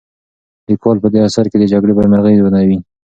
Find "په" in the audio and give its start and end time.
1.03-1.07